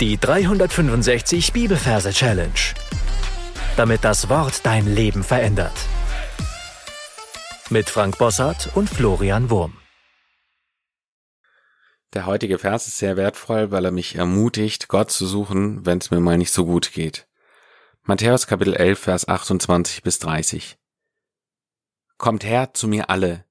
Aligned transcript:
Die 0.00 0.16
365 0.16 1.52
Bibelverse 1.52 2.12
Challenge. 2.12 2.52
Damit 3.76 4.04
das 4.04 4.28
Wort 4.28 4.64
dein 4.64 4.86
Leben 4.86 5.24
verändert. 5.24 5.74
Mit 7.68 7.90
Frank 7.90 8.16
Bossart 8.16 8.70
und 8.76 8.88
Florian 8.88 9.50
Wurm. 9.50 9.76
Der 12.14 12.26
heutige 12.26 12.60
Vers 12.60 12.86
ist 12.86 12.98
sehr 12.98 13.16
wertvoll, 13.16 13.72
weil 13.72 13.86
er 13.86 13.90
mich 13.90 14.14
ermutigt, 14.14 14.86
Gott 14.86 15.10
zu 15.10 15.26
suchen, 15.26 15.84
wenn 15.84 15.98
es 15.98 16.12
mir 16.12 16.20
mal 16.20 16.38
nicht 16.38 16.52
so 16.52 16.64
gut 16.64 16.92
geht. 16.92 17.26
Matthäus 18.04 18.46
Kapitel 18.46 18.74
11, 18.74 19.00
Vers 19.00 19.26
28 19.26 20.04
bis 20.04 20.20
30. 20.20 20.78
Kommt 22.18 22.44
her 22.44 22.72
zu 22.72 22.86
mir 22.86 23.10
alle, 23.10 23.46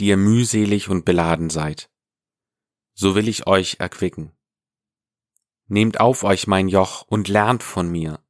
die 0.00 0.06
ihr 0.06 0.16
mühselig 0.16 0.88
und 0.88 1.04
beladen 1.04 1.50
seid. 1.50 1.90
So 2.94 3.14
will 3.14 3.28
ich 3.28 3.46
euch 3.46 3.76
erquicken. 3.80 4.32
Nehmt 5.68 6.00
auf 6.00 6.24
euch 6.24 6.46
mein 6.46 6.68
Joch 6.68 7.02
und 7.02 7.28
lernt 7.28 7.62
von 7.62 7.90
mir. 7.90 8.20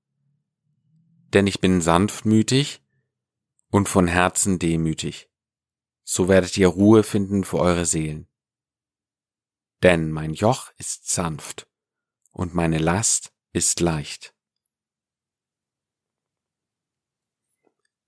Denn 1.32 1.46
ich 1.46 1.60
bin 1.60 1.80
sanftmütig 1.80 2.82
und 3.70 3.88
von 3.88 4.08
Herzen 4.08 4.58
demütig. 4.58 5.30
So 6.02 6.28
werdet 6.28 6.56
ihr 6.56 6.68
Ruhe 6.68 7.04
finden 7.04 7.44
für 7.44 7.58
eure 7.58 7.86
Seelen. 7.86 8.26
Denn 9.84 10.10
mein 10.10 10.34
Joch 10.34 10.72
ist 10.78 11.10
sanft 11.10 11.68
und 12.32 12.54
meine 12.54 12.78
Last 12.78 13.32
ist 13.52 13.78
leicht. 13.78 14.34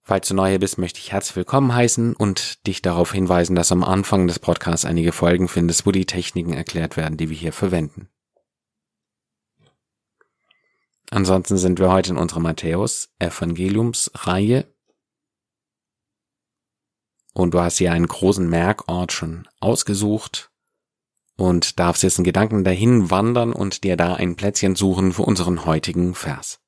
Falls 0.02 0.26
du 0.26 0.34
neu 0.34 0.58
bist, 0.58 0.76
möchte 0.76 0.98
ich 0.98 1.12
herzlich 1.12 1.36
willkommen 1.36 1.72
heißen 1.72 2.16
und 2.16 2.66
dich 2.66 2.82
darauf 2.82 3.12
hinweisen, 3.12 3.54
dass 3.54 3.70
am 3.70 3.84
Anfang 3.84 4.26
des 4.26 4.40
Podcasts 4.40 4.84
einige 4.84 5.12
Folgen 5.12 5.46
findest, 5.46 5.86
wo 5.86 5.92
die 5.92 6.06
Techniken 6.06 6.52
erklärt 6.52 6.96
werden, 6.96 7.16
die 7.16 7.30
wir 7.30 7.36
hier 7.36 7.52
verwenden. 7.52 8.08
Ansonsten 11.10 11.58
sind 11.58 11.80
wir 11.80 11.90
heute 11.90 12.10
in 12.10 12.16
unserer 12.16 12.40
Matthäus-Evangeliums-Reihe. 12.40 14.72
Und 17.34 17.54
du 17.54 17.60
hast 17.60 17.78
hier 17.78 17.92
einen 17.92 18.06
großen 18.06 18.48
Merkort 18.48 19.12
schon 19.12 19.48
ausgesucht 19.60 20.52
und 21.36 21.80
darfst 21.80 22.02
jetzt 22.02 22.18
in 22.18 22.24
Gedanken 22.24 22.64
dahin 22.64 23.10
wandern 23.10 23.52
und 23.52 23.82
dir 23.82 23.96
da 23.96 24.14
ein 24.14 24.36
Plätzchen 24.36 24.76
suchen 24.76 25.12
für 25.12 25.22
unseren 25.22 25.64
heutigen 25.64 26.14
Vers. 26.14 26.60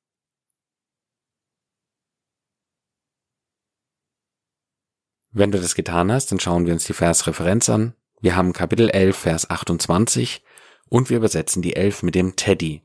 Wenn 5.31 5.51
du 5.51 5.59
das 5.59 5.75
getan 5.75 6.11
hast, 6.11 6.31
dann 6.31 6.39
schauen 6.39 6.65
wir 6.65 6.73
uns 6.73 6.85
die 6.85 6.93
Versreferenz 6.93 7.69
an. 7.69 7.95
Wir 8.19 8.35
haben 8.35 8.53
Kapitel 8.53 8.89
11, 8.89 9.17
Vers 9.17 9.49
28 9.49 10.43
und 10.89 11.09
wir 11.09 11.17
übersetzen 11.17 11.61
die 11.61 11.75
11 11.75 12.03
mit 12.03 12.15
dem 12.15 12.35
Teddy. 12.35 12.83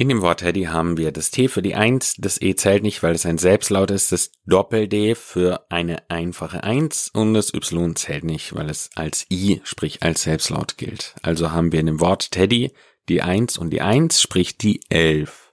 In 0.00 0.08
dem 0.08 0.22
Wort 0.22 0.40
Teddy 0.40 0.62
haben 0.62 0.96
wir 0.96 1.12
das 1.12 1.30
T 1.30 1.46
für 1.48 1.60
die 1.60 1.74
1, 1.74 2.14
das 2.16 2.40
E 2.40 2.54
zählt 2.54 2.82
nicht, 2.82 3.02
weil 3.02 3.14
es 3.14 3.26
ein 3.26 3.36
Selbstlaut 3.36 3.90
ist, 3.90 4.12
das 4.12 4.32
Doppel-D 4.46 5.14
für 5.14 5.66
eine 5.68 6.08
einfache 6.08 6.64
1 6.64 7.10
und 7.12 7.34
das 7.34 7.52
Y 7.52 7.94
zählt 7.94 8.24
nicht, 8.24 8.54
weil 8.54 8.70
es 8.70 8.88
als 8.94 9.26
I, 9.30 9.60
sprich 9.62 10.02
als 10.02 10.22
Selbstlaut 10.22 10.78
gilt. 10.78 11.16
Also 11.20 11.52
haben 11.52 11.70
wir 11.70 11.80
in 11.80 11.84
dem 11.84 12.00
Wort 12.00 12.30
Teddy 12.30 12.72
die 13.10 13.20
1 13.20 13.58
und 13.58 13.68
die 13.68 13.82
1, 13.82 14.22
sprich 14.22 14.56
die 14.56 14.80
11. 14.88 15.52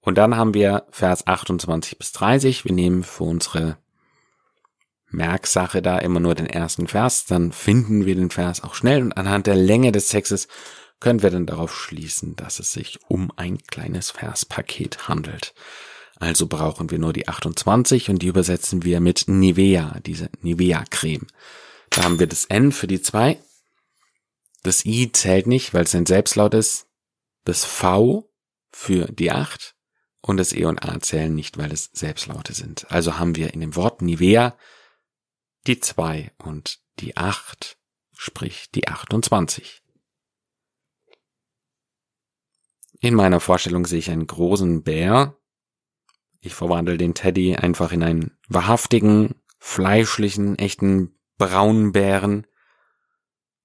Und 0.00 0.16
dann 0.16 0.34
haben 0.34 0.54
wir 0.54 0.86
Vers 0.90 1.26
28 1.26 1.98
bis 1.98 2.12
30. 2.12 2.64
Wir 2.64 2.72
nehmen 2.72 3.04
für 3.04 3.24
unsere 3.24 3.76
Merksache 5.10 5.82
da 5.82 5.98
immer 5.98 6.20
nur 6.20 6.34
den 6.34 6.46
ersten 6.46 6.86
Vers, 6.86 7.26
dann 7.26 7.52
finden 7.52 8.06
wir 8.06 8.14
den 8.14 8.30
Vers 8.30 8.64
auch 8.64 8.74
schnell 8.74 9.02
und 9.02 9.12
anhand 9.12 9.46
der 9.46 9.56
Länge 9.56 9.92
des 9.92 10.08
Textes 10.08 10.48
können 11.00 11.22
wir 11.22 11.30
dann 11.30 11.46
darauf 11.46 11.74
schließen, 11.74 12.36
dass 12.36 12.60
es 12.60 12.72
sich 12.72 13.00
um 13.08 13.32
ein 13.36 13.58
kleines 13.58 14.10
Verspaket 14.10 15.08
handelt. 15.08 15.54
Also 16.16 16.46
brauchen 16.46 16.90
wir 16.90 16.98
nur 16.98 17.14
die 17.14 17.28
28 17.28 18.10
und 18.10 18.20
die 18.20 18.26
übersetzen 18.26 18.84
wir 18.84 19.00
mit 19.00 19.24
Nivea, 19.26 19.98
diese 20.04 20.30
Nivea-Creme. 20.42 21.26
Da 21.88 22.04
haben 22.04 22.18
wir 22.18 22.26
das 22.26 22.44
N 22.44 22.72
für 22.72 22.86
die 22.86 23.00
2. 23.00 23.42
Das 24.62 24.84
I 24.84 25.10
zählt 25.10 25.46
nicht, 25.46 25.72
weil 25.72 25.84
es 25.84 25.94
ein 25.94 26.04
Selbstlaut 26.04 26.52
ist. 26.52 26.86
Das 27.44 27.64
V 27.64 28.30
für 28.70 29.06
die 29.06 29.32
8 29.32 29.74
und 30.20 30.36
das 30.36 30.52
E 30.52 30.66
und 30.66 30.84
A 30.86 31.00
zählen 31.00 31.34
nicht, 31.34 31.56
weil 31.56 31.72
es 31.72 31.90
Selbstlaute 31.92 32.52
sind. 32.52 32.90
Also 32.90 33.18
haben 33.18 33.36
wir 33.36 33.54
in 33.54 33.60
dem 33.60 33.74
Wort 33.74 34.02
Nivea 34.02 34.56
die 35.66 35.80
2 35.80 36.32
und 36.38 36.80
die 36.98 37.16
8, 37.16 37.78
sprich 38.14 38.70
die 38.74 38.88
28. 38.88 39.82
In 43.00 43.14
meiner 43.14 43.40
Vorstellung 43.40 43.86
sehe 43.86 43.98
ich 43.98 44.10
einen 44.10 44.26
großen 44.26 44.82
Bär. 44.82 45.36
Ich 46.40 46.54
verwandle 46.54 46.98
den 46.98 47.14
Teddy 47.14 47.56
einfach 47.56 47.92
in 47.92 48.02
einen 48.02 48.36
wahrhaftigen, 48.48 49.36
fleischlichen, 49.58 50.58
echten 50.58 51.18
braunen 51.38 51.92
Bären. 51.92 52.46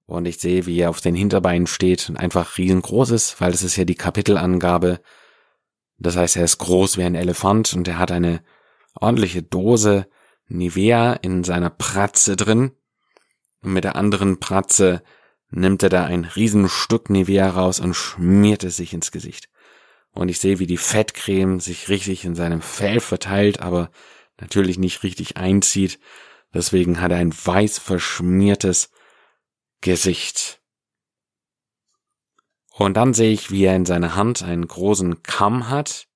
Und 0.06 0.26
ich 0.26 0.38
sehe, 0.38 0.66
wie 0.66 0.78
er 0.78 0.90
auf 0.90 1.00
den 1.00 1.14
Hinterbeinen 1.14 1.66
steht 1.66 2.08
und 2.08 2.16
einfach 2.16 2.56
riesengroß 2.56 3.10
ist, 3.10 3.40
weil 3.40 3.52
das 3.52 3.62
ist 3.62 3.76
ja 3.76 3.84
die 3.84 3.94
Kapitelangabe. 3.94 5.00
Das 5.98 6.16
heißt, 6.16 6.36
er 6.36 6.44
ist 6.44 6.58
groß 6.58 6.96
wie 6.96 7.04
ein 7.04 7.14
Elefant 7.14 7.74
und 7.74 7.88
er 7.88 7.98
hat 7.98 8.12
eine 8.12 8.42
ordentliche 8.94 9.42
Dose 9.42 10.08
Nivea 10.48 11.14
in 11.14 11.44
seiner 11.44 11.70
Pratze 11.70 12.36
drin. 12.36 12.72
Und 13.62 13.72
mit 13.72 13.84
der 13.84 13.96
anderen 13.96 14.38
Pratze 14.38 15.02
nimmt 15.50 15.82
er 15.82 15.88
da 15.88 16.04
ein 16.04 16.24
Riesenstück 16.24 17.10
Nivea 17.10 17.50
raus 17.50 17.80
und 17.80 17.94
schmiert 17.94 18.64
es 18.64 18.76
sich 18.76 18.92
ins 18.92 19.12
Gesicht. 19.12 19.48
Und 20.10 20.28
ich 20.28 20.38
sehe, 20.38 20.58
wie 20.58 20.66
die 20.66 20.78
Fettcreme 20.78 21.60
sich 21.60 21.88
richtig 21.88 22.24
in 22.24 22.34
seinem 22.34 22.62
Fell 22.62 23.00
verteilt, 23.00 23.60
aber 23.60 23.90
natürlich 24.40 24.78
nicht 24.78 25.02
richtig 25.02 25.36
einzieht. 25.36 25.98
Deswegen 26.54 27.00
hat 27.00 27.12
er 27.12 27.18
ein 27.18 27.32
weiß 27.32 27.78
verschmiertes 27.78 28.90
Gesicht. 29.82 30.60
Und 32.72 32.94
dann 32.94 33.14
sehe 33.14 33.32
ich, 33.32 33.50
wie 33.50 33.64
er 33.64 33.76
in 33.76 33.86
seiner 33.86 34.14
Hand 34.14 34.42
einen 34.42 34.66
großen 34.66 35.22
Kamm 35.22 35.70
hat 35.70 36.08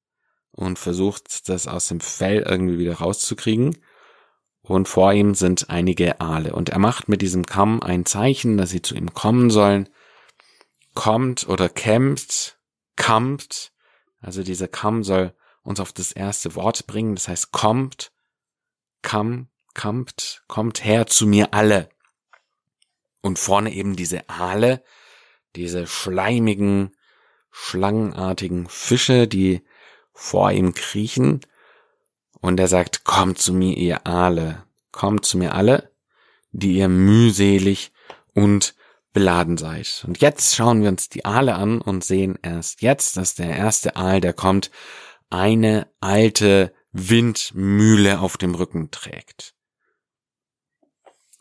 und 0.50 0.78
versucht, 0.78 1.48
das 1.48 1.66
aus 1.66 1.88
dem 1.88 2.00
Fell 2.00 2.42
irgendwie 2.46 2.78
wieder 2.78 2.94
rauszukriegen 2.94 3.78
und 4.62 4.88
vor 4.88 5.12
ihm 5.12 5.34
sind 5.34 5.70
einige 5.70 6.20
Aale. 6.20 6.52
Und 6.54 6.68
er 6.68 6.78
macht 6.78 7.08
mit 7.08 7.22
diesem 7.22 7.46
Kamm 7.46 7.82
ein 7.82 8.06
Zeichen, 8.06 8.56
dass 8.56 8.70
sie 8.70 8.82
zu 8.82 8.94
ihm 8.94 9.14
kommen 9.14 9.50
sollen. 9.50 9.88
Kommt 10.94 11.48
oder 11.48 11.68
kämpft, 11.68 12.58
kammt. 12.96 13.72
Also 14.20 14.42
dieser 14.42 14.68
Kamm 14.68 15.02
soll 15.02 15.34
uns 15.62 15.80
auf 15.80 15.92
das 15.92 16.12
erste 16.12 16.54
Wort 16.54 16.86
bringen. 16.86 17.14
Das 17.14 17.28
heißt, 17.28 17.52
kommt, 17.52 18.12
kamm, 19.02 19.48
kammt, 19.74 20.42
kommt 20.46 20.84
her 20.84 21.06
zu 21.06 21.26
mir 21.26 21.54
alle. 21.54 21.88
Und 23.22 23.38
vorne 23.38 23.72
eben 23.72 23.96
diese 23.96 24.28
Aale, 24.28 24.82
diese 25.56 25.86
schleimigen, 25.86 26.96
schlangenartigen 27.50 28.68
Fische, 28.68 29.26
die 29.26 29.62
vor 30.12 30.52
ihm 30.52 30.74
kriechen 30.74 31.40
und 32.40 32.58
er 32.58 32.68
sagt, 32.68 33.04
kommt 33.04 33.38
zu 33.38 33.52
mir, 33.52 33.76
ihr 33.76 34.06
alle, 34.06 34.64
kommt 34.92 35.24
zu 35.24 35.38
mir 35.38 35.54
alle, 35.54 35.90
die 36.52 36.76
ihr 36.76 36.88
mühselig 36.88 37.92
und 38.34 38.74
beladen 39.12 39.56
seid. 39.56 40.04
Und 40.06 40.20
jetzt 40.20 40.54
schauen 40.54 40.82
wir 40.82 40.88
uns 40.88 41.08
die 41.08 41.24
Aale 41.24 41.54
an 41.54 41.80
und 41.80 42.04
sehen 42.04 42.38
erst 42.42 42.82
jetzt, 42.82 43.16
dass 43.16 43.34
der 43.34 43.56
erste 43.56 43.96
Aal, 43.96 44.20
der 44.20 44.32
kommt, 44.32 44.70
eine 45.28 45.88
alte 46.00 46.72
Windmühle 46.92 48.20
auf 48.20 48.36
dem 48.36 48.54
Rücken 48.54 48.90
trägt. 48.90 49.54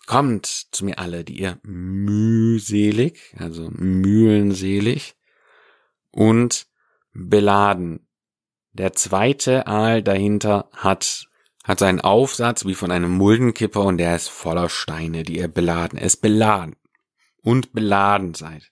Kommt 0.05 0.45
zu 0.45 0.85
mir 0.85 0.97
alle, 0.99 1.23
die 1.23 1.39
ihr 1.39 1.59
mühselig, 1.63 3.35
also 3.37 3.69
mühlenselig 3.71 5.15
und 6.11 6.67
beladen 7.13 8.07
der 8.73 8.93
zweite 8.93 9.67
Aal 9.67 10.03
dahinter 10.03 10.69
hat, 10.75 11.27
hat 11.63 11.79
seinen 11.79 12.01
Aufsatz 12.01 12.65
wie 12.65 12.75
von 12.75 12.91
einem 12.91 13.11
Muldenkipper 13.11 13.81
und 13.81 13.97
der 13.97 14.15
ist 14.15 14.29
voller 14.29 14.69
Steine, 14.69 15.23
die 15.23 15.37
ihr 15.37 15.47
beladen, 15.47 15.97
es 15.97 16.17
beladen 16.17 16.75
und 17.41 17.73
beladen 17.73 18.33
seid. 18.33 18.71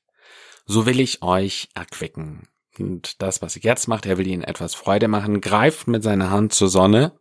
So 0.65 0.85
will 0.85 0.99
ich 0.99 1.21
euch 1.23 1.69
erquicken. 1.73 2.47
Und 2.77 3.21
das, 3.21 3.41
was 3.41 3.55
ich 3.55 3.63
jetzt 3.63 3.87
macht, 3.87 4.05
er 4.05 4.17
will 4.17 4.27
ihnen 4.27 4.43
etwas 4.43 4.75
Freude 4.75 5.07
machen, 5.07 5.41
greift 5.41 5.87
mit 5.87 6.03
seiner 6.03 6.29
Hand 6.29 6.53
zur 6.53 6.69
Sonne, 6.69 7.13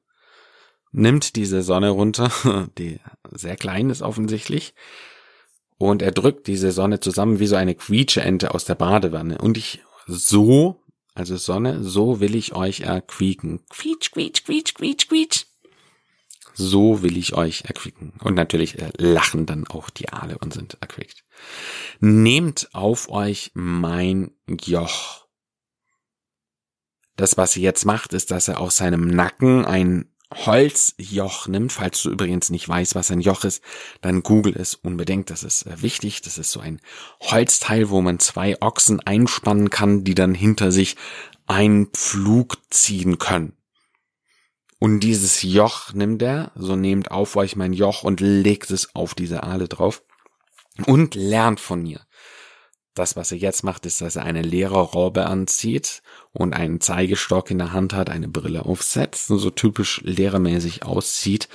nimmt 0.93 1.37
diese 1.37 1.62
Sonne 1.62 1.90
runter, 1.90 2.31
die 2.79 3.00
sehr 3.32 3.56
klein 3.56 3.88
ist 3.90 4.02
offensichtlich, 4.02 4.75
und 5.79 6.02
er 6.02 6.12
drückt 6.12 6.46
diese 6.46 6.72
Sonne 6.72 7.00
zusammen 7.00 7.38
wie 7.38 7.46
so 7.46 7.56
eine 7.56 7.75
Quietscheente 7.75 8.55
aus 8.55 8.64
der 8.64 8.76
Badewanne. 8.76 9.38
Und 9.38 9.58
ich 9.58 9.82
so 10.06 10.82
also 11.17 11.39
Sonne, 11.39 11.83
so 11.83 12.21
will 12.21 12.35
ich 12.35 12.55
euch 12.55 12.81
erquieken. 12.81 13.65
Quietsch, 13.71 14.13
quietsch, 14.13 14.45
quietsch, 14.45 14.75
quietsch, 14.75 15.09
quietsch. 15.09 15.47
so 16.53 17.03
will 17.03 17.17
ich 17.17 17.35
euch 17.35 17.65
erquicken. 17.65 18.13
Und 18.21 18.35
natürlich 18.35 18.79
äh, 18.79 18.91
lachen 18.99 19.47
dann 19.47 19.67
auch 19.67 19.89
die 19.89 20.11
Aale 20.11 20.37
und 20.39 20.53
sind 20.53 20.77
erquickt. 20.81 21.25
Nehmt 22.01 22.69
auf 22.75 23.09
euch 23.09 23.51
mein 23.55 24.31
Joch. 24.47 25.27
Das, 27.17 27.39
was 27.39 27.57
er 27.57 27.63
jetzt 27.63 27.87
macht, 27.87 28.13
ist, 28.13 28.31
dass 28.31 28.49
er 28.49 28.61
aus 28.61 28.77
seinem 28.77 29.09
Nacken 29.09 29.65
ein 29.65 30.13
Holzjoch 30.34 31.46
nimmt. 31.46 31.73
Falls 31.73 32.02
du 32.02 32.11
übrigens 32.11 32.50
nicht 32.50 32.69
weißt, 32.69 32.94
was 32.94 33.11
ein 33.11 33.20
Joch 33.20 33.44
ist, 33.44 33.62
dann 34.00 34.23
google 34.23 34.55
es 34.56 34.75
unbedingt. 34.75 35.31
Das 35.31 35.43
ist 35.43 35.67
äh, 35.67 35.82
wichtig. 35.82 36.23
Das 36.23 36.38
ist 36.38 36.50
so 36.50 36.61
ein 36.61 36.81
Holzteil, 37.20 37.90
wo 37.90 38.00
man 38.00 38.19
zwei 38.19 38.61
Ochsen 38.61 39.00
einspannen 39.00 39.70
kann, 39.70 40.05
die 40.05 40.14
dann 40.14 40.34
hinter 40.34 40.73
sich 40.73 40.96
einen 41.46 41.87
Pflug 41.87 42.58
ziehen 42.70 43.19
können. 43.19 43.56
Und 44.78 45.00
dieses 45.00 45.43
Joch 45.43 45.93
nimmt 45.94 46.20
er, 46.23 46.52
so 46.55 46.76
nehmt 46.76 47.11
auf 47.11 47.37
euch 47.37 47.56
mein 47.56 47.72
Joch 47.72 48.02
und 48.02 48.20
legt 48.20 48.70
es 48.70 48.94
auf 48.94 49.14
diese 49.14 49.43
Aale 49.43 49.69
drauf 49.69 50.02
und 50.87 51.14
lernt 51.14 51.61
von 51.61 51.82
mir. 51.82 52.00
Das, 52.96 53.14
was 53.14 53.31
er 53.31 53.37
jetzt 53.37 53.62
macht, 53.62 53.84
ist, 53.84 54.00
dass 54.00 54.16
er 54.16 54.25
eine 54.25 54.40
leere 54.40 54.81
Robe 54.81 55.26
anzieht 55.26 56.02
und 56.32 56.54
einen 56.54 56.81
Zeigestock 56.81 57.50
in 57.50 57.58
der 57.58 57.72
Hand 57.72 57.93
hat, 57.93 58.08
eine 58.08 58.26
Brille 58.26 58.64
aufsetzt 58.64 59.31
und 59.31 59.38
so 59.38 59.50
typisch 59.50 60.00
lehrermäßig 60.02 60.82
aussieht, 60.82 61.50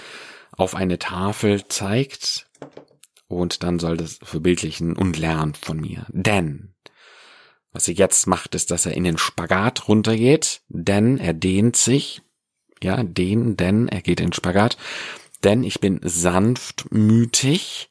auf 0.51 0.75
eine 0.75 0.99
Tafel 0.99 1.67
zeigt 1.67 2.47
und 3.27 3.63
dann 3.63 3.79
soll 3.79 3.97
das 3.97 4.19
verbildlichen 4.21 4.95
und 4.95 5.17
lernt 5.17 5.57
von 5.57 5.79
mir. 5.79 6.05
Denn 6.09 6.75
was 7.71 7.87
er 7.87 7.95
jetzt 7.95 8.27
macht, 8.27 8.53
ist, 8.53 8.69
dass 8.69 8.85
er 8.85 8.93
in 8.93 9.03
den 9.03 9.17
Spagat 9.17 9.87
runtergeht, 9.87 10.61
denn 10.67 11.17
er 11.17 11.33
dehnt 11.33 11.75
sich, 11.75 12.21
ja, 12.83 13.01
den, 13.01 13.57
denn 13.57 13.87
er 13.87 14.01
geht 14.01 14.19
in 14.19 14.27
den 14.27 14.33
Spagat, 14.33 14.77
denn 15.43 15.63
ich 15.63 15.79
bin 15.79 15.99
sanftmütig 16.03 17.90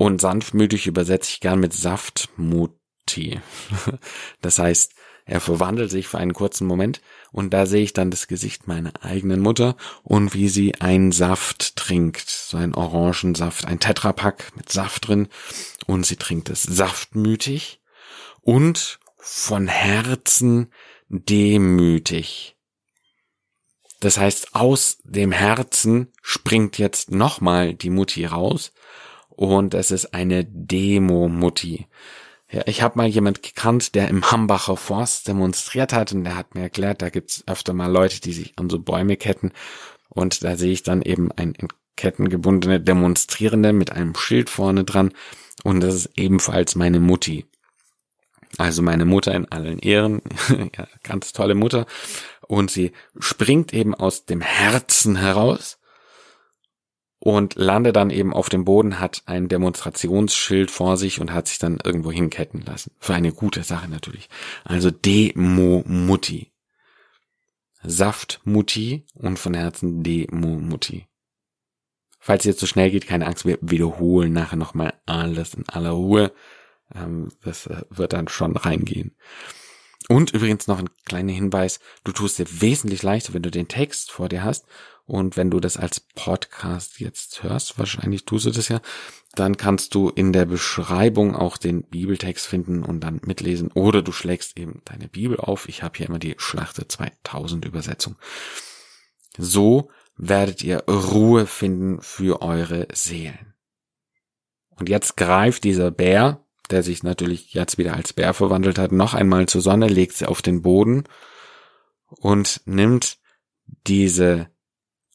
und 0.00 0.18
sanftmütig 0.18 0.86
übersetze 0.86 1.28
ich 1.28 1.40
gern 1.40 1.60
mit 1.60 1.74
saftmuti. 1.74 3.38
das 4.40 4.58
heißt, 4.58 4.94
er 5.26 5.40
verwandelt 5.40 5.90
sich 5.90 6.08
für 6.08 6.16
einen 6.16 6.32
kurzen 6.32 6.66
Moment 6.66 7.02
und 7.32 7.52
da 7.52 7.66
sehe 7.66 7.82
ich 7.82 7.92
dann 7.92 8.10
das 8.10 8.26
Gesicht 8.26 8.66
meiner 8.66 8.92
eigenen 9.02 9.40
Mutter 9.40 9.76
und 10.02 10.32
wie 10.32 10.48
sie 10.48 10.74
einen 10.76 11.12
Saft 11.12 11.76
trinkt, 11.76 12.30
so 12.30 12.56
einen 12.56 12.74
Orangensaft, 12.74 13.66
ein 13.66 13.78
Tetrapack 13.78 14.56
mit 14.56 14.72
Saft 14.72 15.06
drin 15.06 15.28
und 15.86 16.06
sie 16.06 16.16
trinkt 16.16 16.48
es 16.48 16.62
saftmütig 16.62 17.82
und 18.40 19.00
von 19.18 19.68
Herzen 19.68 20.72
demütig. 21.10 22.56
Das 24.00 24.16
heißt, 24.16 24.54
aus 24.54 24.96
dem 25.04 25.30
Herzen 25.30 26.10
springt 26.22 26.78
jetzt 26.78 27.10
nochmal 27.10 27.74
die 27.74 27.90
Mutti 27.90 28.24
raus 28.24 28.72
und 29.40 29.72
es 29.72 29.90
ist 29.90 30.12
eine 30.12 30.44
Demo-Mutti. 30.44 31.86
Ja, 32.52 32.60
ich 32.66 32.82
habe 32.82 32.98
mal 32.98 33.06
jemand 33.06 33.42
gekannt, 33.42 33.94
der 33.94 34.08
im 34.08 34.30
Hambacher 34.30 34.76
Forst 34.76 35.28
demonstriert 35.28 35.94
hat 35.94 36.12
und 36.12 36.24
der 36.24 36.36
hat 36.36 36.54
mir 36.54 36.60
erklärt, 36.60 37.00
da 37.00 37.08
gibt's 37.08 37.42
öfter 37.46 37.72
mal 37.72 37.90
Leute, 37.90 38.20
die 38.20 38.34
sich 38.34 38.52
an 38.56 38.68
so 38.68 38.78
Bäume 38.78 39.16
ketten 39.16 39.52
und 40.10 40.44
da 40.44 40.58
sehe 40.58 40.72
ich 40.72 40.82
dann 40.82 41.00
eben 41.00 41.32
ein 41.32 41.54
in 41.54 41.68
Ketten 41.96 42.28
gebundene 42.28 42.80
Demonstrierende 42.80 43.72
mit 43.72 43.92
einem 43.92 44.14
Schild 44.14 44.50
vorne 44.50 44.84
dran 44.84 45.12
und 45.64 45.80
das 45.80 45.94
ist 45.94 46.10
ebenfalls 46.16 46.74
meine 46.74 47.00
Mutti. 47.00 47.46
Also 48.58 48.82
meine 48.82 49.06
Mutter 49.06 49.34
in 49.34 49.50
allen 49.50 49.78
Ehren, 49.78 50.20
ja, 50.76 50.86
ganz 51.02 51.32
tolle 51.32 51.54
Mutter. 51.54 51.86
Und 52.46 52.70
sie 52.70 52.92
springt 53.18 53.72
eben 53.72 53.94
aus 53.94 54.26
dem 54.26 54.42
Herzen 54.42 55.16
heraus 55.16 55.79
und 57.20 57.54
landet 57.54 57.96
dann 57.96 58.10
eben 58.10 58.32
auf 58.32 58.48
dem 58.48 58.64
Boden, 58.64 58.98
hat 58.98 59.22
ein 59.26 59.48
Demonstrationsschild 59.48 60.70
vor 60.70 60.96
sich 60.96 61.20
und 61.20 61.32
hat 61.32 61.48
sich 61.48 61.58
dann 61.58 61.78
irgendwo 61.84 62.10
hinketten 62.10 62.62
lassen. 62.62 62.92
Für 62.98 63.14
eine 63.14 63.32
gute 63.32 63.62
Sache 63.62 63.88
natürlich. 63.88 64.28
Also 64.64 64.90
Demo-Mutti. 64.90 66.50
Saft-Mutti 67.82 69.06
und 69.14 69.38
von 69.38 69.54
Herzen 69.54 70.02
Demo-Mutti. 70.02 71.06
Falls 72.18 72.42
es 72.42 72.46
jetzt 72.46 72.60
so 72.60 72.66
schnell 72.66 72.90
geht, 72.90 73.06
keine 73.06 73.26
Angst, 73.26 73.46
wir 73.46 73.58
wiederholen 73.60 74.32
nachher 74.32 74.56
nochmal 74.56 74.94
alles 75.06 75.54
in 75.54 75.68
aller 75.68 75.90
Ruhe. 75.90 76.32
Ähm, 76.94 77.30
das 77.42 77.66
äh, 77.66 77.82
wird 77.90 78.12
dann 78.12 78.28
schon 78.28 78.56
reingehen. 78.56 79.16
Und 80.08 80.32
übrigens 80.32 80.66
noch 80.66 80.78
ein 80.78 80.90
kleiner 81.04 81.32
Hinweis, 81.32 81.80
du 82.04 82.12
tust 82.12 82.38
dir 82.38 82.46
wesentlich 82.60 83.02
leichter, 83.02 83.32
wenn 83.32 83.42
du 83.42 83.50
den 83.50 83.68
Text 83.68 84.10
vor 84.10 84.28
dir 84.28 84.42
hast. 84.42 84.66
Und 85.10 85.36
wenn 85.36 85.50
du 85.50 85.58
das 85.58 85.76
als 85.76 85.98
Podcast 85.98 87.00
jetzt 87.00 87.42
hörst, 87.42 87.80
wahrscheinlich 87.80 88.26
tust 88.26 88.46
du 88.46 88.52
das 88.52 88.68
ja, 88.68 88.80
dann 89.34 89.56
kannst 89.56 89.96
du 89.96 90.08
in 90.08 90.32
der 90.32 90.44
Beschreibung 90.44 91.34
auch 91.34 91.56
den 91.56 91.82
Bibeltext 91.82 92.46
finden 92.46 92.84
und 92.84 93.00
dann 93.00 93.20
mitlesen. 93.24 93.72
Oder 93.72 94.02
du 94.02 94.12
schlägst 94.12 94.56
eben 94.56 94.82
deine 94.84 95.08
Bibel 95.08 95.40
auf. 95.40 95.68
Ich 95.68 95.82
habe 95.82 95.98
hier 95.98 96.06
immer 96.06 96.20
die 96.20 96.36
Schlachte 96.38 96.86
2000 96.86 97.64
Übersetzung. 97.64 98.14
So 99.36 99.90
werdet 100.16 100.62
ihr 100.62 100.84
Ruhe 100.88 101.48
finden 101.48 102.00
für 102.00 102.40
eure 102.40 102.86
Seelen. 102.92 103.54
Und 104.68 104.88
jetzt 104.88 105.16
greift 105.16 105.64
dieser 105.64 105.90
Bär, 105.90 106.46
der 106.70 106.84
sich 106.84 107.02
natürlich 107.02 107.52
jetzt 107.52 107.78
wieder 107.78 107.94
als 107.94 108.12
Bär 108.12 108.32
verwandelt 108.32 108.78
hat, 108.78 108.92
noch 108.92 109.14
einmal 109.14 109.46
zur 109.46 109.60
Sonne, 109.60 109.88
legt 109.88 110.12
sie 110.12 110.26
auf 110.26 110.40
den 110.40 110.62
Boden 110.62 111.02
und 112.06 112.60
nimmt 112.64 113.18
diese 113.88 114.48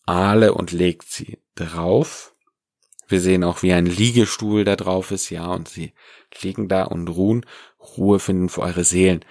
Aale 0.05 0.53
und 0.53 0.71
legt 0.71 1.09
sie 1.09 1.39
drauf. 1.55 2.35
Wir 3.07 3.21
sehen 3.21 3.43
auch, 3.43 3.61
wie 3.61 3.73
ein 3.73 3.85
Liegestuhl 3.85 4.63
da 4.63 4.75
drauf 4.75 5.11
ist, 5.11 5.29
ja, 5.29 5.47
und 5.47 5.67
sie 5.67 5.93
liegen 6.41 6.67
da 6.67 6.83
und 6.83 7.07
ruhen, 7.07 7.45
Ruhe 7.79 8.19
finden 8.19 8.49
für 8.49 8.61
eure 8.61 8.83
Seelen. 8.83 9.23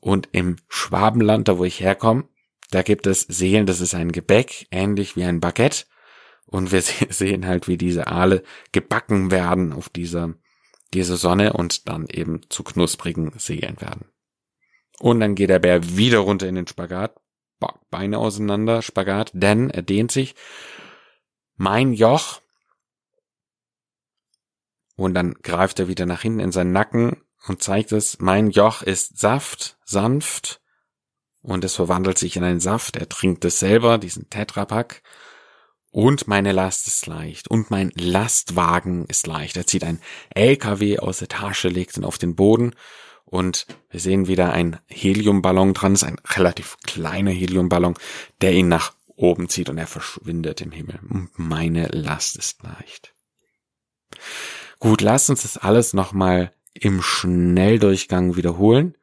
Und 0.00 0.28
im 0.32 0.56
Schwabenland, 0.68 1.48
da 1.48 1.58
wo 1.58 1.64
ich 1.64 1.80
herkomme, 1.80 2.28
da 2.70 2.82
gibt 2.82 3.06
es 3.06 3.22
Seelen, 3.22 3.66
das 3.66 3.80
ist 3.80 3.94
ein 3.94 4.12
Gebäck, 4.12 4.66
ähnlich 4.70 5.16
wie 5.16 5.24
ein 5.24 5.40
Baguette. 5.40 5.86
Und 6.44 6.72
wir 6.72 6.82
sehen 7.08 7.46
halt, 7.46 7.68
wie 7.68 7.78
diese 7.78 8.06
Aale 8.06 8.42
gebacken 8.72 9.30
werden 9.30 9.72
auf 9.72 9.88
dieser 9.88 10.34
diese 10.94 11.16
Sonne 11.16 11.52
und 11.52 11.88
dann 11.88 12.06
eben 12.06 12.40
zu 12.48 12.62
knusprigen 12.62 13.32
Seelen 13.38 13.80
werden. 13.80 14.06
Und 14.98 15.20
dann 15.20 15.34
geht 15.34 15.50
der 15.50 15.58
Bär 15.58 15.96
wieder 15.96 16.18
runter 16.18 16.48
in 16.48 16.54
den 16.54 16.66
Spagat, 16.66 17.14
Beine 17.90 18.18
auseinander, 18.18 18.82
Spagat, 18.82 19.30
denn 19.32 19.70
er 19.70 19.82
dehnt 19.82 20.12
sich. 20.12 20.34
Mein 21.56 21.92
Joch. 21.92 22.40
Und 24.96 25.14
dann 25.14 25.34
greift 25.42 25.78
er 25.78 25.88
wieder 25.88 26.06
nach 26.06 26.22
hinten 26.22 26.40
in 26.40 26.52
seinen 26.52 26.72
Nacken 26.72 27.22
und 27.46 27.62
zeigt 27.62 27.92
es, 27.92 28.18
mein 28.18 28.50
Joch 28.50 28.82
ist 28.82 29.18
Saft, 29.18 29.78
sanft, 29.84 30.60
und 31.46 31.64
es 31.64 31.76
verwandelt 31.76 32.18
sich 32.18 32.36
in 32.36 32.42
einen 32.42 32.58
Saft. 32.58 32.96
Er 32.96 33.08
trinkt 33.08 33.44
es 33.44 33.60
selber, 33.60 33.98
diesen 33.98 34.28
Tetrapack. 34.28 35.02
Und 35.92 36.26
meine 36.26 36.50
Last 36.50 36.88
ist 36.88 37.06
leicht. 37.06 37.46
Und 37.46 37.70
mein 37.70 37.92
Lastwagen 37.94 39.06
ist 39.06 39.28
leicht. 39.28 39.56
Er 39.56 39.64
zieht 39.64 39.84
ein 39.84 40.00
LKW 40.34 40.98
aus 40.98 41.18
der 41.18 41.28
Tasche, 41.28 41.68
legt 41.68 41.96
ihn 41.96 42.04
auf 42.04 42.18
den 42.18 42.34
Boden. 42.34 42.74
Und 43.26 43.66
wir 43.90 44.00
sehen 44.00 44.28
wieder 44.28 44.52
ein 44.52 44.78
Heliumballon 44.86 45.74
dran. 45.74 45.92
Das 45.92 46.02
ist 46.02 46.08
ein 46.08 46.20
relativ 46.26 46.78
kleiner 46.86 47.32
Heliumballon, 47.32 47.94
der 48.40 48.54
ihn 48.54 48.68
nach 48.68 48.94
oben 49.16 49.48
zieht 49.48 49.68
und 49.68 49.78
er 49.78 49.86
verschwindet 49.86 50.60
im 50.60 50.70
Himmel. 50.70 51.00
Meine 51.34 51.88
Last 51.88 52.36
ist 52.36 52.62
leicht. 52.62 53.14
Gut, 54.78 55.00
lasst 55.00 55.28
uns 55.30 55.42
das 55.42 55.58
alles 55.58 55.92
nochmal 55.92 56.52
im 56.72 57.02
Schnelldurchgang 57.02 58.36
wiederholen. 58.36 58.96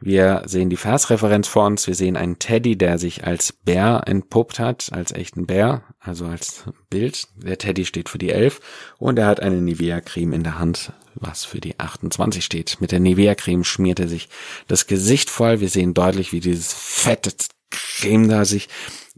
Wir 0.00 0.42
sehen 0.44 0.68
die 0.68 0.76
Versreferenz 0.76 1.48
vor 1.48 1.66
uns. 1.66 1.86
Wir 1.86 1.94
sehen 1.94 2.16
einen 2.16 2.38
Teddy, 2.38 2.76
der 2.76 2.98
sich 2.98 3.26
als 3.26 3.52
Bär 3.52 4.02
entpuppt 4.06 4.58
hat, 4.58 4.90
als 4.92 5.12
echten 5.12 5.46
Bär, 5.46 5.82
also 6.00 6.26
als 6.26 6.64
Bild. 6.90 7.28
Der 7.36 7.58
Teddy 7.58 7.86
steht 7.86 8.08
für 8.08 8.18
die 8.18 8.30
11 8.30 8.60
und 8.98 9.18
er 9.18 9.26
hat 9.26 9.40
eine 9.40 9.60
Nivea-Creme 9.60 10.34
in 10.34 10.42
der 10.42 10.58
Hand, 10.58 10.92
was 11.14 11.44
für 11.44 11.60
die 11.60 11.78
28 11.80 12.44
steht. 12.44 12.76
Mit 12.80 12.92
der 12.92 13.00
Nivea-Creme 13.00 13.64
schmiert 13.64 13.98
er 13.98 14.08
sich 14.08 14.28
das 14.68 14.86
Gesicht 14.86 15.30
voll. 15.30 15.60
Wir 15.60 15.70
sehen 15.70 15.94
deutlich, 15.94 16.32
wie 16.32 16.40
dieses 16.40 16.74
fette 16.74 17.32
Creme 17.70 18.28
da 18.28 18.44
sich 18.44 18.68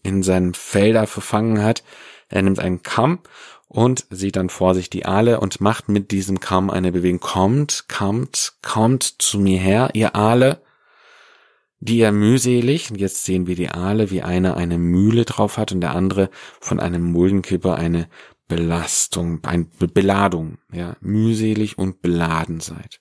in 0.04 0.22
seinem 0.22 0.54
Fell 0.54 0.92
da 0.92 1.06
verfangen 1.06 1.62
hat. 1.62 1.82
Er 2.28 2.42
nimmt 2.42 2.60
einen 2.60 2.82
Kamm 2.84 3.18
und 3.66 4.06
sieht 4.10 4.36
dann 4.36 4.48
vor 4.48 4.74
sich 4.74 4.90
die 4.90 5.06
Aale 5.06 5.40
und 5.40 5.60
macht 5.60 5.88
mit 5.88 6.12
diesem 6.12 6.38
Kamm 6.38 6.70
eine 6.70 6.92
Bewegung. 6.92 7.20
Kommt, 7.20 7.86
kommt, 7.88 8.54
kommt 8.62 9.02
zu 9.18 9.40
mir 9.40 9.58
her, 9.58 9.90
ihr 9.94 10.14
Aale 10.14 10.62
die 11.80 12.00
er 12.00 12.12
mühselig, 12.12 12.90
und 12.90 12.98
jetzt 12.98 13.24
sehen 13.24 13.46
wir 13.46 13.54
die 13.54 13.70
Aale, 13.70 14.10
wie 14.10 14.22
einer 14.22 14.56
eine 14.56 14.78
Mühle 14.78 15.24
drauf 15.24 15.58
hat 15.58 15.72
und 15.72 15.80
der 15.80 15.94
andere 15.94 16.30
von 16.60 16.80
einem 16.80 17.02
Muldenkipper 17.12 17.76
eine 17.76 18.08
Belastung, 18.48 19.44
eine 19.44 19.64
Beladung, 19.64 20.58
ja, 20.72 20.96
mühselig 21.00 21.78
und 21.78 22.02
beladen 22.02 22.60
seid. 22.60 23.00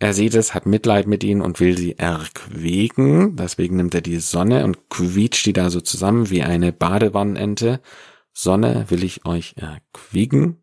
Er 0.00 0.14
sieht 0.14 0.34
es, 0.36 0.54
hat 0.54 0.64
Mitleid 0.64 1.08
mit 1.08 1.24
ihnen 1.24 1.40
und 1.40 1.58
will 1.58 1.76
sie 1.76 1.98
erquägen. 1.98 3.34
Deswegen 3.34 3.76
nimmt 3.76 3.94
er 3.96 4.00
die 4.00 4.20
Sonne 4.20 4.64
und 4.64 4.88
quietscht 4.88 5.44
die 5.46 5.52
da 5.52 5.70
so 5.70 5.80
zusammen 5.80 6.30
wie 6.30 6.42
eine 6.42 6.72
Badewannenente. 6.72 7.80
Sonne 8.32 8.86
will 8.88 9.02
ich 9.02 9.26
euch 9.26 9.56
erquiegen. 9.56 10.62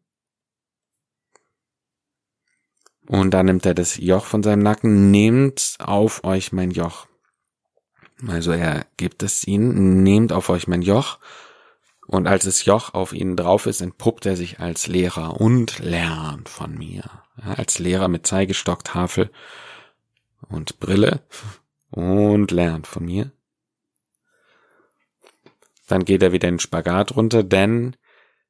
Und 3.07 3.31
dann 3.31 3.45
nimmt 3.45 3.65
er 3.65 3.73
das 3.73 3.97
Joch 3.97 4.25
von 4.25 4.41
seinem 4.43 4.63
Nacken, 4.63 5.11
nehmt 5.11 5.77
auf 5.79 6.23
euch 6.23 6.51
mein 6.51 6.71
Joch. 6.71 7.07
Also 8.27 8.51
er 8.51 8.85
gibt 8.97 9.23
es 9.23 9.45
ihnen, 9.45 10.03
nehmt 10.03 10.31
auf 10.31 10.49
euch 10.49 10.67
mein 10.67 10.81
Joch. 10.81 11.19
Und 12.07 12.27
als 12.27 12.45
das 12.45 12.65
Joch 12.65 12.93
auf 12.93 13.13
ihnen 13.13 13.35
drauf 13.35 13.65
ist, 13.65 13.81
entpuppt 13.81 14.25
er 14.25 14.35
sich 14.35 14.59
als 14.59 14.87
Lehrer 14.87 15.39
und 15.39 15.79
lernt 15.79 16.49
von 16.49 16.75
mir. 16.75 17.03
Ja, 17.43 17.53
als 17.53 17.79
Lehrer 17.79 18.07
mit 18.07 18.25
Zeigestock, 18.25 18.83
Tafel 18.83 19.31
und 20.47 20.79
Brille 20.79 21.21
und 21.89 22.51
lernt 22.51 22.87
von 22.87 23.05
mir. 23.05 23.31
Dann 25.87 26.05
geht 26.05 26.23
er 26.23 26.31
wieder 26.31 26.47
in 26.47 26.55
den 26.55 26.59
Spagat 26.59 27.15
runter, 27.15 27.43
denn 27.43 27.95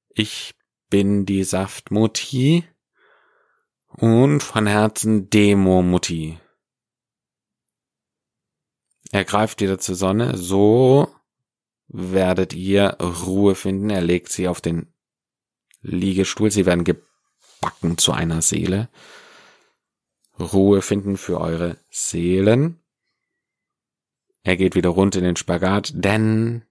ich 0.10 0.56
bin 0.90 1.26
die 1.26 1.44
Saftmutti 1.44 2.64
und 3.98 4.42
von 4.42 4.68
Herzen 4.68 5.30
Demo-Mutti. 5.30 6.40
Er 9.12 9.24
greift 9.24 9.62
wieder 9.62 9.80
zur 9.80 9.96
Sonne, 9.96 10.38
so 10.38 11.08
werdet 11.88 12.54
ihr 12.54 12.98
Ruhe 13.00 13.56
finden. 13.56 13.90
Er 13.90 14.02
legt 14.02 14.32
sie 14.32 14.48
auf 14.48 14.60
den 14.60 14.94
Liegestuhl, 15.82 16.52
sie 16.52 16.66
werden 16.66 16.84
gebacken 16.84 17.98
zu 17.98 18.12
einer 18.12 18.42
Seele. 18.42 18.90
Ruhe 20.40 20.82
finden 20.82 21.16
für 21.16 21.40
eure 21.40 21.78
Seelen. 21.90 22.82
Er 24.44 24.58
geht 24.58 24.76
wieder 24.76 24.90
runter 24.90 25.20
in 25.20 25.26
den 25.26 25.36
Spagat, 25.38 25.94
denn 25.96 26.66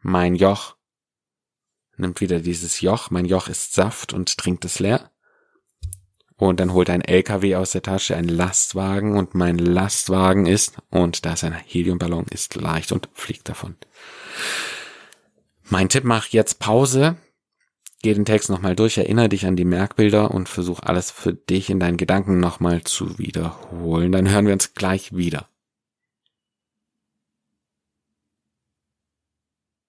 mein 0.00 0.34
Joch 0.34 0.76
nimmt 1.96 2.20
wieder 2.20 2.40
dieses 2.40 2.80
Joch, 2.80 3.10
mein 3.10 3.26
Joch 3.26 3.48
ist 3.48 3.74
Saft 3.74 4.12
und 4.12 4.36
trinkt 4.36 4.64
es 4.64 4.80
leer. 4.80 5.11
Und 6.36 6.60
dann 6.60 6.72
holt 6.72 6.90
ein 6.90 7.02
LKW 7.02 7.56
aus 7.56 7.72
der 7.72 7.82
Tasche, 7.82 8.16
ein 8.16 8.28
Lastwagen 8.28 9.16
und 9.16 9.34
mein 9.34 9.58
Lastwagen 9.58 10.46
ist, 10.46 10.76
und 10.90 11.24
da 11.24 11.34
ist 11.34 11.44
ein 11.44 11.52
Heliumballon, 11.52 12.26
ist 12.30 12.54
leicht 12.54 12.92
und 12.92 13.08
fliegt 13.12 13.48
davon. 13.48 13.76
Mein 15.68 15.88
Tipp, 15.88 16.04
mach 16.04 16.26
jetzt 16.28 16.58
Pause, 16.58 17.16
geh 18.02 18.14
den 18.14 18.24
Text 18.24 18.50
nochmal 18.50 18.76
durch, 18.76 18.98
erinnere 18.98 19.28
dich 19.28 19.46
an 19.46 19.56
die 19.56 19.64
Merkbilder 19.64 20.30
und 20.30 20.48
versuch 20.48 20.80
alles 20.80 21.10
für 21.10 21.32
dich 21.32 21.70
in 21.70 21.80
deinen 21.80 21.96
Gedanken 21.96 22.40
nochmal 22.40 22.82
zu 22.82 23.18
wiederholen. 23.18 24.12
Dann 24.12 24.28
hören 24.28 24.46
wir 24.46 24.52
uns 24.52 24.74
gleich 24.74 25.14
wieder. 25.14 25.48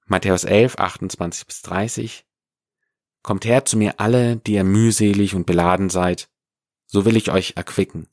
Matthäus 0.06 0.44
11, 0.44 0.78
28 0.78 1.48
bis 1.48 1.62
30. 1.64 2.26
Kommt 3.24 3.46
her 3.46 3.66
zu 3.66 3.78
mir 3.78 4.00
alle, 4.00 4.36
die 4.36 4.54
ihr 4.54 4.64
mühselig 4.64 5.34
und 5.34 5.46
beladen 5.46 5.90
seid, 5.90 6.30
so 6.94 7.06
will 7.06 7.18
ich 7.18 7.32
euch 7.32 7.54
erquicken. 7.56 8.08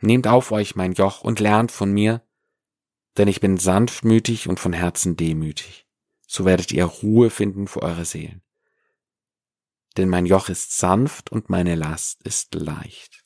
Nehmt 0.00 0.28
auf 0.28 0.52
euch 0.52 0.76
mein 0.76 0.92
Joch 0.92 1.22
und 1.22 1.40
lernt 1.40 1.72
von 1.72 1.90
mir, 1.90 2.22
denn 3.16 3.26
ich 3.26 3.40
bin 3.40 3.58
sanftmütig 3.58 4.48
und 4.48 4.60
von 4.60 4.72
Herzen 4.72 5.16
demütig. 5.16 5.88
So 6.24 6.44
werdet 6.44 6.70
ihr 6.70 6.84
Ruhe 6.84 7.28
finden 7.28 7.66
für 7.66 7.82
eure 7.82 8.04
Seelen. 8.04 8.40
Denn 9.96 10.08
mein 10.08 10.26
Joch 10.26 10.48
ist 10.48 10.78
sanft 10.78 11.32
und 11.32 11.50
meine 11.50 11.74
Last 11.74 12.22
ist 12.22 12.54
leicht. 12.54 13.24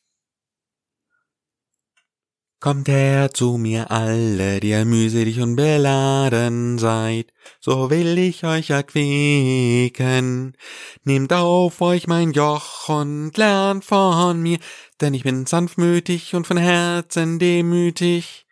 Kommt 2.58 2.88
her 2.88 3.30
zu 3.32 3.58
mir 3.58 3.90
alle, 3.90 4.58
die 4.60 4.70
ihr 4.70 4.86
mühselig 4.86 5.40
und 5.40 5.56
beladen 5.56 6.78
seid, 6.78 7.32
so 7.60 7.90
will 7.90 8.16
ich 8.16 8.44
euch 8.44 8.70
erquicken. 8.70 10.56
Nehmt 11.04 11.32
auf 11.34 11.80
euch 11.82 12.06
mein 12.06 12.32
Joch 12.32 12.77
und 12.88 13.36
lernt 13.36 13.84
von 13.84 14.40
mir, 14.40 14.58
denn 15.00 15.14
ich 15.14 15.22
bin 15.24 15.46
sanftmütig 15.46 16.34
und 16.34 16.46
von 16.46 16.56
Herzen 16.56 17.38
demütig. 17.38 18.46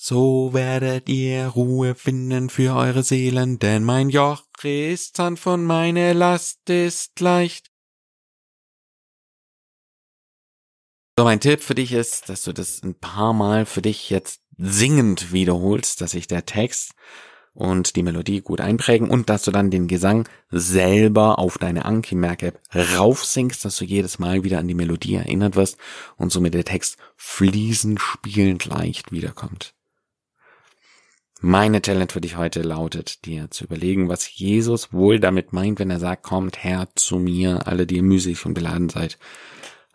So 0.00 0.52
werdet 0.52 1.08
ihr 1.08 1.48
Ruhe 1.48 1.94
finden 1.94 2.50
für 2.50 2.74
eure 2.76 3.02
Seelen, 3.02 3.58
denn 3.58 3.82
mein 3.82 4.10
Joch 4.10 4.44
ist 4.62 5.16
sanft 5.16 5.46
und 5.46 5.64
meine 5.64 6.12
Last 6.12 6.70
ist 6.70 7.18
leicht. 7.20 7.70
So, 11.18 11.24
mein 11.24 11.40
Tipp 11.40 11.62
für 11.62 11.74
dich 11.74 11.92
ist, 11.92 12.28
dass 12.28 12.44
du 12.44 12.52
das 12.52 12.80
ein 12.84 12.94
paar 12.94 13.32
Mal 13.32 13.66
für 13.66 13.82
dich 13.82 14.08
jetzt 14.08 14.40
singend 14.56 15.32
wiederholst, 15.32 16.00
dass 16.00 16.12
sich 16.12 16.28
der 16.28 16.46
Text 16.46 16.92
und 17.58 17.96
die 17.96 18.02
Melodie 18.02 18.40
gut 18.40 18.60
einprägen 18.60 19.10
und 19.10 19.28
dass 19.28 19.42
du 19.42 19.50
dann 19.50 19.70
den 19.70 19.88
Gesang 19.88 20.28
selber 20.50 21.38
auf 21.38 21.58
deine 21.58 21.84
Anki 21.84 22.14
Merk 22.14 22.42
App 22.42 22.60
raufsingst, 22.74 23.64
dass 23.64 23.76
du 23.76 23.84
jedes 23.84 24.18
Mal 24.18 24.44
wieder 24.44 24.58
an 24.58 24.68
die 24.68 24.74
Melodie 24.74 25.16
erinnert 25.16 25.56
wirst 25.56 25.76
und 26.16 26.30
somit 26.30 26.54
der 26.54 26.64
Text 26.64 26.98
fließend 27.16 28.00
spielend 28.00 28.64
leicht 28.66 29.12
wiederkommt. 29.12 29.74
Meine 31.40 31.82
Challenge 31.82 32.10
für 32.10 32.20
dich 32.20 32.36
heute 32.36 32.62
lautet, 32.62 33.24
dir 33.24 33.50
zu 33.50 33.64
überlegen, 33.64 34.08
was 34.08 34.36
Jesus 34.36 34.92
wohl 34.92 35.20
damit 35.20 35.52
meint, 35.52 35.78
wenn 35.78 35.90
er 35.90 36.00
sagt, 36.00 36.22
kommt 36.22 36.64
her 36.64 36.88
zu 36.94 37.18
mir, 37.18 37.66
alle, 37.66 37.86
die 37.86 37.96
ihr 37.96 38.02
müßig 38.02 38.44
und 38.46 38.54
beladen 38.54 38.88
seid 38.88 39.18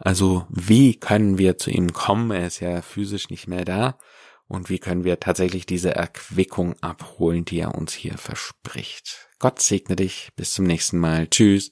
also 0.03 0.45
wie 0.49 0.95
können 0.95 1.37
wir 1.37 1.57
zu 1.57 1.71
ihm 1.71 1.93
kommen? 1.93 2.31
Er 2.31 2.47
ist 2.47 2.59
ja 2.59 2.81
physisch 2.81 3.29
nicht 3.29 3.47
mehr 3.47 3.63
da. 3.63 3.97
Und 4.47 4.69
wie 4.69 4.79
können 4.79 5.03
wir 5.03 5.19
tatsächlich 5.19 5.65
diese 5.65 5.93
Erquickung 5.95 6.75
abholen, 6.81 7.43
die 7.45 7.59
er 7.59 7.75
uns 7.75 7.93
hier 7.93 8.17
verspricht? 8.17 9.29
Gott 9.39 9.61
segne 9.61 9.95
dich. 9.95 10.29
Bis 10.35 10.53
zum 10.53 10.65
nächsten 10.65 10.99
Mal. 10.99 11.27
Tschüss. 11.27 11.71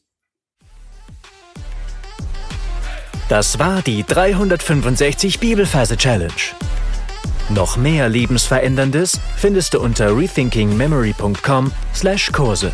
Das 3.30 3.60
war 3.60 3.82
die 3.82 4.04
365 4.04 5.40
Bibelferse 5.40 5.96
Challenge. 5.96 6.34
Noch 7.50 7.78
mehr 7.78 8.10
Lebensveränderndes 8.10 9.20
findest 9.38 9.74
du 9.74 9.80
unter 9.80 10.18
rethinkingmemory.com/Kurse. 10.18 12.74